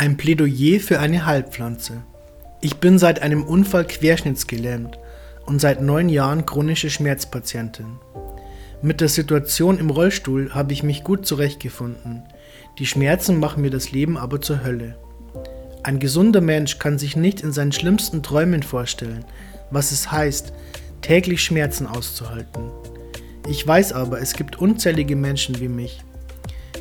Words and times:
Ein 0.00 0.16
Plädoyer 0.16 0.80
für 0.80 0.98
eine 0.98 1.26
Heilpflanze. 1.26 2.02
Ich 2.62 2.76
bin 2.76 2.98
seit 2.98 3.20
einem 3.20 3.42
Unfall 3.42 3.84
querschnittsgelähmt 3.86 4.98
und 5.44 5.60
seit 5.60 5.82
neun 5.82 6.08
Jahren 6.08 6.46
chronische 6.46 6.88
Schmerzpatientin. 6.88 7.98
Mit 8.80 9.02
der 9.02 9.10
Situation 9.10 9.78
im 9.78 9.90
Rollstuhl 9.90 10.54
habe 10.54 10.72
ich 10.72 10.82
mich 10.82 11.04
gut 11.04 11.26
zurechtgefunden. 11.26 12.22
Die 12.78 12.86
Schmerzen 12.86 13.38
machen 13.38 13.60
mir 13.60 13.68
das 13.68 13.92
Leben 13.92 14.16
aber 14.16 14.40
zur 14.40 14.64
Hölle. 14.64 14.96
Ein 15.82 15.98
gesunder 15.98 16.40
Mensch 16.40 16.78
kann 16.78 16.98
sich 16.98 17.14
nicht 17.14 17.42
in 17.42 17.52
seinen 17.52 17.72
schlimmsten 17.72 18.22
Träumen 18.22 18.62
vorstellen, 18.62 19.26
was 19.70 19.92
es 19.92 20.10
heißt, 20.10 20.54
täglich 21.02 21.44
Schmerzen 21.44 21.86
auszuhalten. 21.86 22.70
Ich 23.50 23.66
weiß 23.66 23.92
aber, 23.92 24.22
es 24.22 24.32
gibt 24.32 24.60
unzählige 24.60 25.14
Menschen 25.14 25.60
wie 25.60 25.68
mich, 25.68 26.02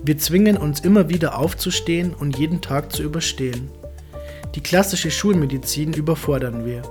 wir 0.03 0.17
zwingen 0.17 0.57
uns 0.57 0.79
immer 0.79 1.09
wieder 1.09 1.37
aufzustehen 1.37 2.13
und 2.13 2.37
jeden 2.37 2.61
Tag 2.61 2.91
zu 2.91 3.03
überstehen. 3.03 3.69
Die 4.55 4.61
klassische 4.61 5.11
Schulmedizin 5.11 5.93
überfordern 5.93 6.65
wir. 6.65 6.81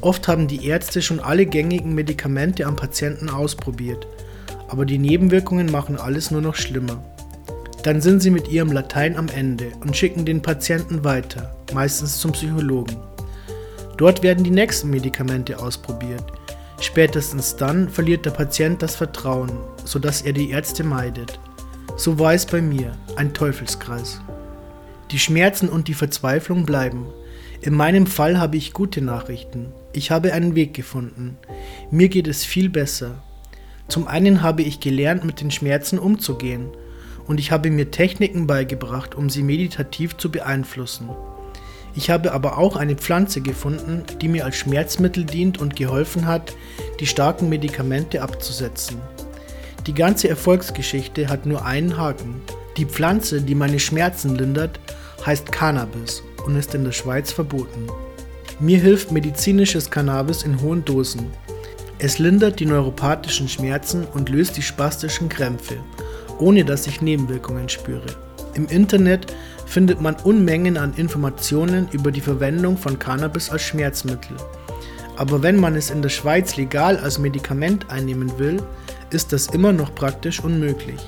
Oft 0.00 0.28
haben 0.28 0.48
die 0.48 0.66
Ärzte 0.66 1.02
schon 1.02 1.20
alle 1.20 1.46
gängigen 1.46 1.94
Medikamente 1.94 2.66
am 2.66 2.76
Patienten 2.76 3.28
ausprobiert, 3.28 4.06
aber 4.68 4.84
die 4.84 4.98
Nebenwirkungen 4.98 5.70
machen 5.70 5.96
alles 5.96 6.30
nur 6.30 6.40
noch 6.40 6.54
schlimmer. 6.54 7.02
Dann 7.82 8.00
sind 8.00 8.20
sie 8.20 8.30
mit 8.30 8.48
ihrem 8.48 8.72
Latein 8.72 9.16
am 9.16 9.28
Ende 9.28 9.72
und 9.80 9.96
schicken 9.96 10.24
den 10.24 10.40
Patienten 10.40 11.04
weiter, 11.04 11.54
meistens 11.74 12.18
zum 12.18 12.32
Psychologen. 12.32 12.96
Dort 13.96 14.22
werden 14.22 14.42
die 14.42 14.50
nächsten 14.50 14.90
Medikamente 14.90 15.58
ausprobiert. 15.58 16.24
Spätestens 16.80 17.56
dann 17.56 17.88
verliert 17.88 18.26
der 18.26 18.30
Patient 18.32 18.82
das 18.82 18.96
Vertrauen, 18.96 19.52
sodass 19.84 20.22
er 20.22 20.32
die 20.32 20.50
Ärzte 20.50 20.82
meidet. 20.82 21.38
So 21.96 22.18
war 22.18 22.34
es 22.34 22.44
bei 22.44 22.60
mir, 22.60 22.96
ein 23.14 23.34
Teufelskreis. 23.34 24.20
Die 25.12 25.18
Schmerzen 25.20 25.68
und 25.68 25.86
die 25.86 25.94
Verzweiflung 25.94 26.66
bleiben. 26.66 27.06
In 27.60 27.72
meinem 27.72 28.08
Fall 28.08 28.40
habe 28.40 28.56
ich 28.56 28.72
gute 28.72 29.00
Nachrichten. 29.00 29.72
Ich 29.92 30.10
habe 30.10 30.32
einen 30.32 30.56
Weg 30.56 30.74
gefunden. 30.74 31.38
Mir 31.92 32.08
geht 32.08 32.26
es 32.26 32.44
viel 32.44 32.68
besser. 32.68 33.22
Zum 33.86 34.08
einen 34.08 34.42
habe 34.42 34.62
ich 34.62 34.80
gelernt, 34.80 35.24
mit 35.24 35.40
den 35.40 35.52
Schmerzen 35.52 36.00
umzugehen. 36.00 36.66
Und 37.28 37.38
ich 37.38 37.52
habe 37.52 37.70
mir 37.70 37.92
Techniken 37.92 38.48
beigebracht, 38.48 39.14
um 39.14 39.30
sie 39.30 39.44
meditativ 39.44 40.16
zu 40.16 40.32
beeinflussen. 40.32 41.10
Ich 41.94 42.10
habe 42.10 42.32
aber 42.32 42.58
auch 42.58 42.74
eine 42.74 42.96
Pflanze 42.96 43.40
gefunden, 43.40 44.02
die 44.20 44.26
mir 44.26 44.44
als 44.44 44.56
Schmerzmittel 44.56 45.24
dient 45.24 45.58
und 45.58 45.76
geholfen 45.76 46.26
hat, 46.26 46.56
die 46.98 47.06
starken 47.06 47.48
Medikamente 47.48 48.20
abzusetzen. 48.20 48.98
Die 49.86 49.92
ganze 49.92 50.30
Erfolgsgeschichte 50.30 51.28
hat 51.28 51.44
nur 51.44 51.66
einen 51.66 51.98
Haken. 51.98 52.40
Die 52.78 52.86
Pflanze, 52.86 53.42
die 53.42 53.54
meine 53.54 53.78
Schmerzen 53.78 54.34
lindert, 54.34 54.80
heißt 55.26 55.52
Cannabis 55.52 56.22
und 56.46 56.56
ist 56.56 56.74
in 56.74 56.84
der 56.84 56.92
Schweiz 56.92 57.30
verboten. 57.30 57.88
Mir 58.60 58.78
hilft 58.78 59.12
medizinisches 59.12 59.90
Cannabis 59.90 60.42
in 60.42 60.62
hohen 60.62 60.86
Dosen. 60.86 61.26
Es 61.98 62.18
lindert 62.18 62.60
die 62.60 62.66
neuropathischen 62.66 63.46
Schmerzen 63.46 64.06
und 64.14 64.30
löst 64.30 64.56
die 64.56 64.62
spastischen 64.62 65.28
Krämpfe, 65.28 65.76
ohne 66.38 66.64
dass 66.64 66.86
ich 66.86 67.02
Nebenwirkungen 67.02 67.68
spüre. 67.68 68.06
Im 68.54 68.66
Internet 68.68 69.34
findet 69.66 70.00
man 70.00 70.16
Unmengen 70.24 70.78
an 70.78 70.94
Informationen 70.94 71.88
über 71.92 72.10
die 72.10 72.22
Verwendung 72.22 72.78
von 72.78 72.98
Cannabis 72.98 73.50
als 73.50 73.62
Schmerzmittel. 73.62 74.36
Aber 75.16 75.42
wenn 75.42 75.60
man 75.60 75.76
es 75.76 75.90
in 75.90 76.00
der 76.00 76.08
Schweiz 76.08 76.56
legal 76.56 76.96
als 76.96 77.18
Medikament 77.18 77.90
einnehmen 77.90 78.38
will, 78.38 78.62
ist 79.14 79.32
das 79.32 79.46
immer 79.46 79.72
noch 79.72 79.94
praktisch 79.94 80.40
unmöglich. 80.40 81.00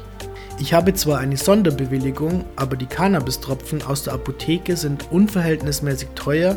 Ich 0.59 0.73
habe 0.73 0.95
zwar 0.95 1.19
eine 1.19 1.37
Sonderbewilligung, 1.37 2.45
aber 2.57 2.77
die 2.77 2.87
Cannabistropfen 2.87 3.83
aus 3.83 4.05
der 4.05 4.15
Apotheke 4.15 4.77
sind 4.77 5.11
unverhältnismäßig 5.11 6.09
teuer 6.15 6.57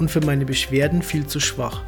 und 0.00 0.10
für 0.10 0.20
meine 0.20 0.44
Beschwerden 0.44 1.02
viel 1.02 1.26
zu 1.26 1.38
schwach. 1.38 1.82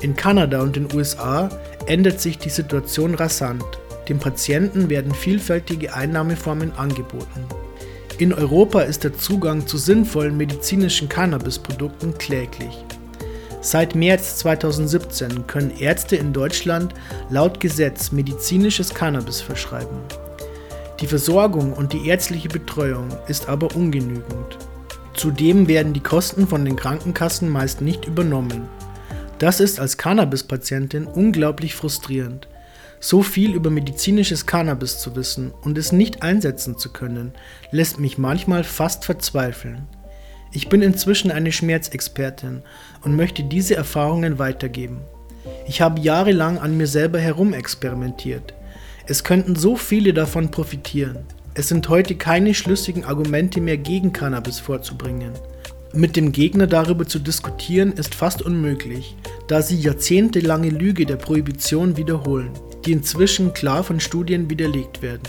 In 0.00 0.14
Kanada 0.14 0.62
und 0.62 0.76
den 0.76 0.92
USA 0.94 1.48
ändert 1.86 2.20
sich 2.20 2.38
die 2.38 2.50
Situation 2.50 3.14
rasant. 3.14 3.64
Dem 4.08 4.18
Patienten 4.20 4.88
werden 4.88 5.12
vielfältige 5.12 5.94
Einnahmeformen 5.94 6.72
angeboten. 6.72 7.44
In 8.18 8.32
Europa 8.32 8.82
ist 8.82 9.04
der 9.04 9.14
Zugang 9.14 9.66
zu 9.66 9.78
sinnvollen 9.78 10.36
medizinischen 10.36 11.08
Cannabisprodukten 11.08 12.16
kläglich. 12.18 12.84
Seit 13.66 13.96
März 13.96 14.36
2017 14.36 15.48
können 15.48 15.76
Ärzte 15.76 16.14
in 16.14 16.32
Deutschland 16.32 16.94
laut 17.30 17.58
Gesetz 17.58 18.12
medizinisches 18.12 18.94
Cannabis 18.94 19.40
verschreiben. 19.40 19.98
Die 21.00 21.08
Versorgung 21.08 21.72
und 21.72 21.92
die 21.92 22.06
ärztliche 22.06 22.48
Betreuung 22.48 23.08
ist 23.26 23.48
aber 23.48 23.74
ungenügend. 23.74 24.56
Zudem 25.14 25.66
werden 25.66 25.94
die 25.94 26.00
Kosten 26.00 26.46
von 26.46 26.64
den 26.64 26.76
Krankenkassen 26.76 27.48
meist 27.48 27.80
nicht 27.80 28.04
übernommen. 28.04 28.68
Das 29.40 29.58
ist 29.58 29.80
als 29.80 29.98
Cannabis-Patientin 29.98 31.08
unglaublich 31.08 31.74
frustrierend. 31.74 32.46
So 33.00 33.24
viel 33.24 33.52
über 33.52 33.70
medizinisches 33.70 34.46
Cannabis 34.46 35.00
zu 35.00 35.16
wissen 35.16 35.52
und 35.62 35.76
es 35.76 35.90
nicht 35.90 36.22
einsetzen 36.22 36.78
zu 36.78 36.92
können, 36.92 37.32
lässt 37.72 37.98
mich 37.98 38.16
manchmal 38.16 38.62
fast 38.62 39.04
verzweifeln. 39.04 39.88
Ich 40.52 40.68
bin 40.68 40.82
inzwischen 40.82 41.30
eine 41.30 41.52
Schmerzexpertin 41.52 42.62
und 43.02 43.16
möchte 43.16 43.44
diese 43.44 43.76
Erfahrungen 43.76 44.38
weitergeben. 44.38 45.00
Ich 45.66 45.80
habe 45.80 46.00
jahrelang 46.00 46.58
an 46.58 46.76
mir 46.76 46.86
selber 46.86 47.18
herumexperimentiert. 47.18 48.54
Es 49.06 49.22
könnten 49.24 49.56
so 49.56 49.76
viele 49.76 50.12
davon 50.12 50.50
profitieren. 50.50 51.18
Es 51.54 51.68
sind 51.68 51.88
heute 51.88 52.16
keine 52.16 52.54
schlüssigen 52.54 53.04
Argumente 53.04 53.60
mehr 53.60 53.76
gegen 53.76 54.12
Cannabis 54.12 54.58
vorzubringen. 54.58 55.32
Mit 55.92 56.16
dem 56.16 56.32
Gegner 56.32 56.66
darüber 56.66 57.06
zu 57.06 57.18
diskutieren 57.18 57.92
ist 57.92 58.14
fast 58.14 58.42
unmöglich, 58.42 59.16
da 59.48 59.62
sie 59.62 59.76
jahrzehntelange 59.76 60.68
Lüge 60.68 61.06
der 61.06 61.16
Prohibition 61.16 61.96
wiederholen, 61.96 62.50
die 62.84 62.92
inzwischen 62.92 63.54
klar 63.54 63.82
von 63.82 64.00
Studien 64.00 64.50
widerlegt 64.50 65.00
werden. 65.00 65.22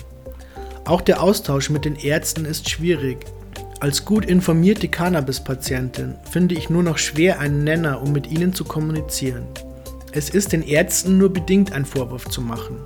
Auch 0.85 1.01
der 1.01 1.21
Austausch 1.21 1.69
mit 1.69 1.85
den 1.85 1.95
Ärzten 1.95 2.45
ist 2.45 2.69
schwierig, 2.69 3.25
als 3.79 4.05
gut 4.05 4.25
informierte 4.25 4.87
Cannabis-Patientin 4.87 6.15
finde 6.29 6.55
ich 6.55 6.69
nur 6.69 6.81
noch 6.81 6.97
schwer 6.97 7.39
einen 7.39 7.63
Nenner, 7.63 8.01
um 8.01 8.11
mit 8.11 8.31
ihnen 8.31 8.53
zu 8.53 8.63
kommunizieren. 8.63 9.43
Es 10.11 10.29
ist 10.29 10.51
den 10.51 10.63
Ärzten 10.63 11.19
nur 11.19 11.31
bedingt 11.31 11.73
ein 11.73 11.85
Vorwurf 11.85 12.27
zu 12.27 12.41
machen, 12.41 12.77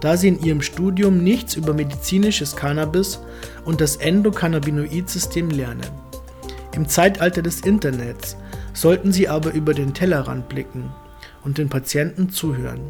da 0.00 0.18
sie 0.18 0.28
in 0.28 0.42
ihrem 0.42 0.60
Studium 0.60 1.24
nichts 1.24 1.54
über 1.54 1.72
medizinisches 1.72 2.56
Cannabis 2.56 3.20
und 3.64 3.80
das 3.80 3.96
Endokannabinoid-System 3.96 5.48
lernen. 5.48 5.88
Im 6.74 6.88
Zeitalter 6.88 7.40
des 7.40 7.60
Internets 7.60 8.36
sollten 8.74 9.12
sie 9.12 9.28
aber 9.28 9.52
über 9.52 9.72
den 9.72 9.94
Tellerrand 9.94 10.50
blicken 10.50 10.92
und 11.42 11.56
den 11.56 11.70
Patienten 11.70 12.28
zuhören. 12.28 12.80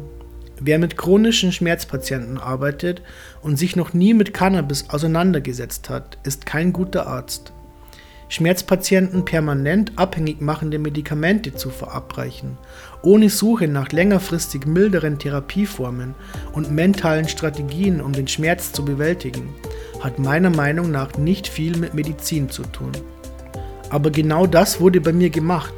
Wer 0.59 0.79
mit 0.79 0.97
chronischen 0.97 1.51
Schmerzpatienten 1.51 2.37
arbeitet 2.37 3.01
und 3.41 3.57
sich 3.57 3.75
noch 3.75 3.93
nie 3.93 4.13
mit 4.13 4.33
Cannabis 4.33 4.89
auseinandergesetzt 4.89 5.89
hat, 5.89 6.17
ist 6.23 6.45
kein 6.45 6.71
guter 6.71 7.07
Arzt. 7.07 7.51
Schmerzpatienten 8.27 9.23
permanent 9.23 9.91
abhängig 9.97 10.41
machende 10.41 10.79
Medikamente 10.79 11.53
zu 11.53 11.69
verabreichen, 11.69 12.57
ohne 13.03 13.29
Suche 13.29 13.67
nach 13.67 13.91
längerfristig 13.91 14.65
milderen 14.65 15.19
Therapieformen 15.19 16.15
und 16.53 16.71
mentalen 16.71 17.27
Strategien, 17.27 18.01
um 18.01 18.13
den 18.13 18.27
Schmerz 18.27 18.71
zu 18.71 18.83
bewältigen, 18.83 19.53
hat 20.01 20.17
meiner 20.17 20.49
Meinung 20.49 20.89
nach 20.89 21.17
nicht 21.17 21.47
viel 21.47 21.77
mit 21.77 21.93
Medizin 21.93 22.49
zu 22.49 22.63
tun. 22.63 22.93
Aber 23.89 24.09
genau 24.09 24.47
das 24.47 24.79
wurde 24.79 25.01
bei 25.01 25.13
mir 25.13 25.29
gemacht. 25.29 25.73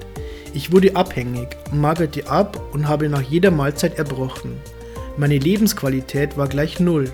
Ich 0.58 0.72
wurde 0.72 0.96
abhängig, 0.96 1.56
magerte 1.72 2.28
ab 2.28 2.60
und 2.74 2.88
habe 2.88 3.10
nach 3.10 3.22
jeder 3.22 3.52
Mahlzeit 3.52 4.00
erbrochen. 4.00 4.58
Meine 5.16 5.38
Lebensqualität 5.38 6.36
war 6.36 6.48
gleich 6.48 6.80
null. 6.80 7.12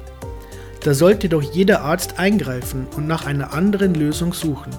Da 0.85 0.93
sollte 0.93 1.27
doch 1.27 1.41
jeder 1.41 1.81
Arzt 1.81 2.19
eingreifen 2.19 2.87
und 2.95 3.05
nach 3.05 3.25
einer 3.25 3.51
anderen 3.51 3.95
Lösung 3.95 4.31
suchen. 4.31 4.71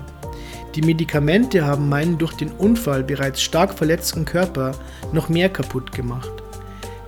Die 0.74 0.80
Medikamente 0.80 1.66
haben 1.66 1.90
meinen 1.90 2.16
durch 2.16 2.32
den 2.32 2.52
Unfall 2.52 3.04
bereits 3.04 3.42
stark 3.42 3.74
verletzten 3.74 4.24
Körper 4.24 4.72
noch 5.12 5.28
mehr 5.28 5.50
kaputt 5.50 5.92
gemacht. 5.92 6.32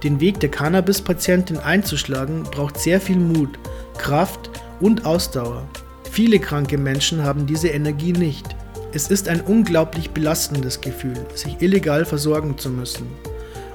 Den 0.02 0.20
Weg 0.20 0.38
der 0.40 0.50
Cannabis-Patientin 0.50 1.56
einzuschlagen 1.56 2.42
braucht 2.42 2.78
sehr 2.78 3.00
viel 3.00 3.16
Mut, 3.16 3.58
Kraft 3.96 4.50
und 4.78 5.06
Ausdauer. 5.06 5.66
Viele 6.10 6.38
kranke 6.38 6.76
Menschen 6.76 7.22
haben 7.22 7.46
diese 7.46 7.68
Energie 7.68 8.12
nicht. 8.12 8.54
Es 8.92 9.08
ist 9.08 9.28
ein 9.28 9.40
unglaublich 9.40 10.10
belastendes 10.10 10.80
Gefühl, 10.80 11.18
sich 11.34 11.60
illegal 11.60 12.04
versorgen 12.04 12.56
zu 12.56 12.70
müssen. 12.70 13.06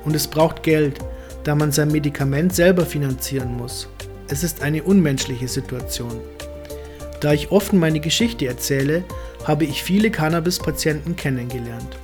Und 0.03 0.15
es 0.15 0.27
braucht 0.27 0.63
Geld, 0.63 0.99
da 1.43 1.55
man 1.55 1.71
sein 1.71 1.91
Medikament 1.91 2.55
selber 2.55 2.85
finanzieren 2.85 3.55
muss. 3.55 3.87
Es 4.27 4.43
ist 4.43 4.61
eine 4.61 4.83
unmenschliche 4.83 5.47
Situation. 5.47 6.19
Da 7.19 7.33
ich 7.33 7.51
offen 7.51 7.79
meine 7.79 7.99
Geschichte 7.99 8.47
erzähle, 8.47 9.03
habe 9.43 9.65
ich 9.65 9.83
viele 9.83 10.09
Cannabis-Patienten 10.09 11.15
kennengelernt. 11.15 11.97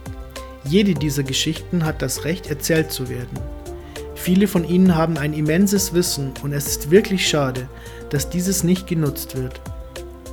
Jede 0.63 0.93
dieser 0.93 1.23
Geschichten 1.23 1.85
hat 1.85 2.01
das 2.01 2.25
Recht, 2.25 2.47
erzählt 2.47 2.91
zu 2.91 3.09
werden. 3.09 3.39
Viele 4.15 4.47
von 4.47 4.67
ihnen 4.67 4.95
haben 4.95 5.17
ein 5.17 5.33
immenses 5.33 5.93
Wissen 5.93 6.33
und 6.43 6.51
es 6.51 6.67
ist 6.67 6.91
wirklich 6.91 7.27
schade, 7.27 7.69
dass 8.09 8.29
dieses 8.29 8.63
nicht 8.63 8.85
genutzt 8.85 9.37
wird. 9.37 9.61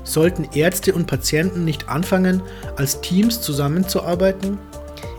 Sollten 0.05 0.49
Ärzte 0.55 0.95
und 0.95 1.07
Patienten 1.07 1.65
nicht 1.65 1.89
anfangen, 1.89 2.43
als 2.77 3.01
Teams 3.01 3.41
zusammenzuarbeiten? 3.41 4.59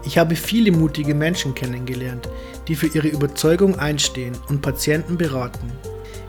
Ich 0.05 0.19
habe 0.19 0.35
viele 0.35 0.71
mutige 0.71 1.15
Menschen 1.15 1.55
kennengelernt, 1.55 2.29
die 2.67 2.75
für 2.75 2.87
ihre 2.87 3.07
Überzeugung 3.07 3.79
einstehen 3.79 4.37
und 4.47 4.61
Patienten 4.61 5.17
beraten. 5.17 5.71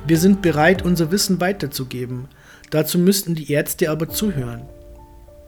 Wir 0.07 0.19
sind 0.19 0.41
bereit, 0.41 0.83
unser 0.83 1.11
Wissen 1.11 1.41
weiterzugeben. 1.41 2.29
Dazu 2.71 2.99
müssten 2.99 3.35
die 3.35 3.53
Ärzte 3.53 3.91
aber 3.91 4.09
zuhören. 4.09 4.63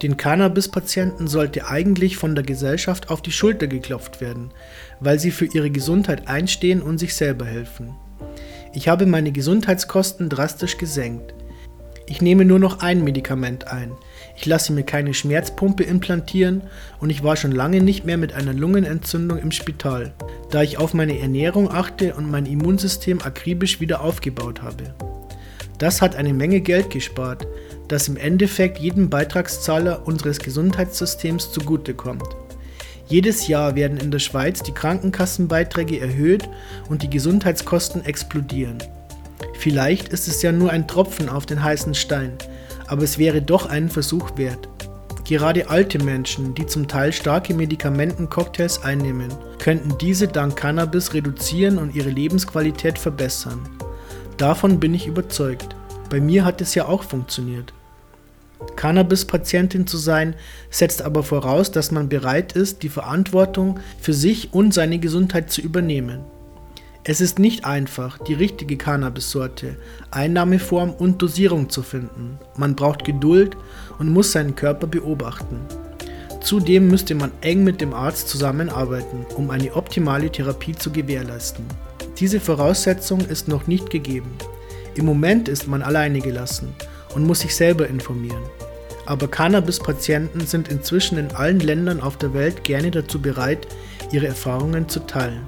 Den 0.03 0.17
Cannabis-Patienten 0.17 1.27
sollte 1.27 1.67
eigentlich 1.67 2.17
von 2.17 2.35
der 2.35 2.45
Gesellschaft 2.45 3.11
auf 3.11 3.23
die 3.23 3.33
Schulter 3.33 3.67
geklopft 3.67 4.21
werden, 4.21 4.51
weil 5.01 5.19
sie 5.19 5.33
für 5.33 5.47
ihre 5.47 5.71
Gesundheit 5.71 6.29
einstehen 6.29 6.83
und 6.83 6.99
sich 6.99 7.15
selber 7.15 7.47
helfen. 7.47 7.97
Ich 8.73 8.87
habe 8.87 9.07
meine 9.07 9.33
Gesundheitskosten 9.33 10.29
drastisch 10.29 10.77
gesenkt. 10.77 11.35
Ich 12.11 12.23
nehme 12.23 12.47
nur 12.47 12.59
noch 12.59 12.81
ein 12.81 13.05
Medikament 13.05 13.69
ein. 13.69 13.93
Ich 14.35 14.47
lasse 14.47 14.73
mir 14.73 14.83
keine 14.83 15.13
Schmerzpumpe 15.13 15.85
implantieren 15.85 16.63
und 17.01 17.11
ich 17.11 17.23
war 17.23 17.37
schon 17.37 17.53
lange 17.53 17.83
nicht 17.83 18.07
mehr 18.07 18.17
mit 18.17 18.33
einer 18.33 18.55
Lungenentzündung 18.55 19.37
im 19.37 19.51
Spital, 19.51 20.15
da 20.51 20.63
ich 20.63 20.79
auf 20.79 20.95
meine 20.95 21.19
Ernährung 21.19 21.71
achte 21.71 22.15
und 22.15 22.31
mein 22.31 22.47
Immunsystem 22.47 23.21
akribisch 23.21 23.81
wieder 23.81 24.01
aufgebaut 24.01 24.63
habe. 24.63 24.95
Das 25.77 26.01
hat 26.01 26.17
eine 26.17 26.33
Menge 26.33 26.63
Geld 26.63 26.89
gespart, 26.89 27.47
das 27.89 28.09
im 28.09 28.17
Endeffekt 28.17 28.79
jedem 28.79 29.11
Beitragszahler 29.11 30.07
unseres 30.07 30.39
Gesundheitssystems 30.39 31.53
zugutekommt. 31.53 32.25
Jedes 33.07 33.49
Jahr 33.49 33.77
werden 33.77 33.99
in 33.99 34.11
der 34.11 34.19
Schweiz 34.19 34.63
die 34.63 34.73
Krankenkassenbeiträge 34.73 36.01
erhöht 36.01 36.49
und 36.89 37.03
die 37.03 37.11
Gesundheitskosten 37.11 38.03
explodieren. 38.07 38.79
Vielleicht 39.69 40.09
ist 40.09 40.29
es 40.29 40.41
ja 40.41 40.51
nur 40.51 40.71
ein 40.71 40.89
Tropfen 40.89 41.29
auf 41.29 41.45
den 41.45 41.63
heißen 41.63 41.95
Stein, 41.95 42.33
aber 42.87 43.03
es 43.03 43.19
wäre 43.19 43.43
doch 43.43 43.67
einen 43.67 43.91
Versuch 43.91 44.39
wert. 44.39 44.67
Gerade 45.25 45.69
alte 45.69 46.03
Menschen, 46.03 46.55
die 46.55 46.65
zum 46.65 46.89
Teil 46.89 47.13
starke 47.13 47.53
Medikamentencocktails 47.53 48.83
einnehmen, 48.83 49.29
könnten 49.59 49.99
diese 49.99 50.27
dank 50.27 50.57
Cannabis 50.57 51.13
reduzieren 51.13 51.77
und 51.77 51.95
ihre 51.95 52.09
Lebensqualität 52.09 52.99
verbessern. 52.99 53.59
Davon 54.39 54.81
bin 54.81 54.95
ich 54.95 55.07
überzeugt. 55.07 55.77
Bei 56.09 56.19
mir 56.19 56.47
hat 56.47 56.63
es 56.63 56.75
ja 56.75 56.87
auch 56.87 57.03
funktioniert. 57.03 57.75
Cannabis-Patientin 58.75 59.87
zu 59.87 59.99
sein, 59.99 60.35
setzt 60.71 61.03
aber 61.03 61.23
voraus, 61.23 61.73
dass 61.73 61.91
man 61.91 62.09
bereit 62.09 62.53
ist, 62.53 62.83
die 62.83 62.89
Verantwortung 62.89 63.81
für 64.01 64.15
sich 64.15 64.55
und 64.55 64.73
seine 64.73 64.99
Gesundheit 64.99 65.51
zu 65.51 65.61
übernehmen. 65.61 66.21
Es 67.11 67.23
ist 67.23 67.39
nicht 67.39 67.65
einfach, 67.65 68.19
die 68.19 68.35
richtige 68.35 68.77
Cannabis-Sorte, 68.77 69.77
Einnahmeform 70.11 70.91
und 70.91 71.23
Dosierung 71.23 71.71
zu 71.71 71.83
finden. 71.83 72.39
Man 72.59 72.77
braucht 72.77 73.03
Geduld 73.03 73.57
und 73.99 74.13
muss 74.13 74.33
seinen 74.33 74.55
Körper 74.55 74.87
beobachten. 74.87 75.59
Zudem 76.43 76.89
müsste 76.89 77.15
man 77.15 77.33
eng 77.41 77.65
mit 77.65 77.81
dem 77.81 77.95
Arzt 77.95 78.29
zusammenarbeiten, 78.29 79.25
um 79.37 79.49
eine 79.49 79.75
optimale 79.75 80.31
Therapie 80.31 80.75
zu 80.75 80.93
gewährleisten. 80.93 81.65
Diese 82.19 82.41
Voraussetzung 82.41 83.21
ist 83.21 83.49
noch 83.49 83.67
nicht 83.67 83.89
gegeben. 83.89 84.37
Im 84.95 85.07
Moment 85.07 85.49
ist 85.49 85.67
man 85.67 85.81
alleine 85.81 86.21
gelassen 86.21 86.75
und 87.15 87.27
muss 87.27 87.41
sich 87.41 87.57
selber 87.57 87.89
informieren. 87.89 88.43
Aber 89.07 89.29
Cannabis-Patienten 89.29 90.47
sind 90.47 90.69
inzwischen 90.69 91.17
in 91.17 91.31
allen 91.31 91.61
Ländern 91.61 92.03
auf 92.03 92.19
der 92.19 92.35
Welt 92.35 92.65
gerne 92.65 92.91
dazu 92.91 93.19
bereit, 93.19 93.67
ihre 94.13 94.27
Erfahrungen 94.27 94.91
zu 94.91 95.01
teilen. 95.01 95.47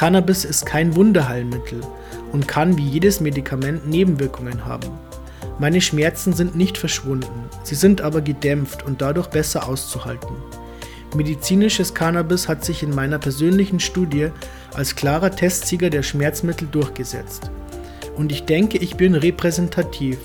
Cannabis 0.00 0.46
ist 0.46 0.64
kein 0.64 0.96
Wunderheilmittel 0.96 1.82
und 2.32 2.48
kann 2.48 2.78
wie 2.78 2.88
jedes 2.88 3.20
Medikament 3.20 3.86
Nebenwirkungen 3.86 4.64
haben. 4.64 4.88
Meine 5.58 5.82
Schmerzen 5.82 6.32
sind 6.32 6.56
nicht 6.56 6.78
verschwunden, 6.78 7.50
sie 7.64 7.74
sind 7.74 8.00
aber 8.00 8.22
gedämpft 8.22 8.82
und 8.82 9.02
dadurch 9.02 9.26
besser 9.26 9.68
auszuhalten. 9.68 10.34
Medizinisches 11.14 11.92
Cannabis 11.92 12.48
hat 12.48 12.64
sich 12.64 12.82
in 12.82 12.94
meiner 12.94 13.18
persönlichen 13.18 13.78
Studie 13.78 14.30
als 14.72 14.96
klarer 14.96 15.32
Testsieger 15.32 15.90
der 15.90 16.02
Schmerzmittel 16.02 16.66
durchgesetzt. 16.72 17.50
Und 18.16 18.32
ich 18.32 18.44
denke, 18.44 18.78
ich 18.78 18.96
bin 18.96 19.14
repräsentativ, 19.14 20.16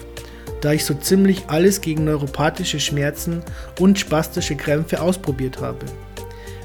da 0.62 0.72
ich 0.72 0.86
so 0.86 0.94
ziemlich 0.94 1.50
alles 1.50 1.82
gegen 1.82 2.06
neuropathische 2.06 2.80
Schmerzen 2.80 3.44
und 3.82 4.00
spastische 4.00 4.56
Krämpfe 4.56 5.02
ausprobiert 5.02 5.60
habe. 5.60 5.86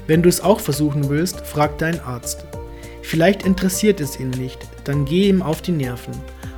Wenn 0.07 0.23
du 0.23 0.29
es 0.29 0.39
auch 0.39 0.61
versuchen 0.61 1.09
willst, 1.09 1.45
frag 1.45 1.77
deinen 1.77 1.99
Arzt. 1.99 2.45
Vielleicht 3.01 3.43
interessiert 3.43 3.99
es 3.99 4.19
ihn 4.19 4.29
nicht, 4.31 4.59
dann 4.83 5.05
geh 5.05 5.29
ihm 5.29 5.41
auf 5.41 5.61
die 5.61 5.71
Nerven. 5.71 6.13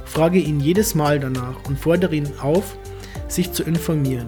Frage 0.06 0.40
ihn 0.40 0.60
jedes 0.60 0.96
Mal 0.96 1.20
danach 1.20 1.64
und 1.68 1.80
fordere 1.80 2.16
ihn 2.16 2.30
auf, 2.40 2.78
sich 3.28 3.52
zu 3.52 3.64
informieren. 3.64 4.28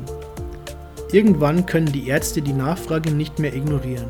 Irgendwann 1.11 1.65
können 1.65 1.91
die 1.91 2.07
Ärzte 2.07 2.41
die 2.41 2.53
Nachfrage 2.53 3.11
nicht 3.11 3.39
mehr 3.39 3.53
ignorieren. 3.53 4.07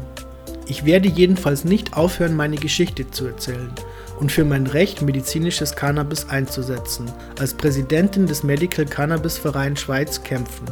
Ich 0.67 0.85
werde 0.85 1.07
jedenfalls 1.07 1.63
nicht 1.63 1.95
aufhören, 1.95 2.35
meine 2.35 2.55
Geschichte 2.55 3.09
zu 3.11 3.27
erzählen 3.27 3.71
und 4.19 4.31
für 4.31 4.45
mein 4.45 4.65
Recht, 4.65 5.01
medizinisches 5.01 5.75
Cannabis 5.75 6.29
einzusetzen, 6.29 7.11
als 7.37 7.53
Präsidentin 7.53 8.25
des 8.25 8.43
Medical 8.43 8.85
Cannabis 8.85 9.37
Verein 9.37 9.75
Schweiz 9.75 10.23
kämpfen. 10.23 10.65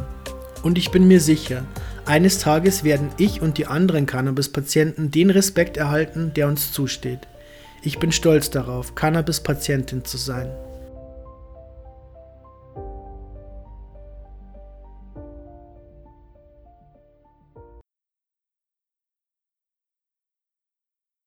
Und 0.62 0.78
ich 0.78 0.90
bin 0.90 1.06
mir 1.06 1.20
sicher, 1.20 1.62
eines 2.06 2.38
Tages 2.38 2.84
werden 2.84 3.10
ich 3.16 3.40
und 3.40 3.58
die 3.58 3.66
anderen 3.66 4.06
Cannabis-Patienten 4.06 5.10
den 5.10 5.30
Respekt 5.30 5.76
erhalten, 5.76 6.32
der 6.34 6.48
uns 6.48 6.72
zusteht. 6.72 7.20
Ich 7.82 7.98
bin 7.98 8.12
stolz 8.12 8.50
darauf, 8.50 8.94
Cannabis-Patientin 8.94 10.04
zu 10.04 10.16
sein. 10.16 10.48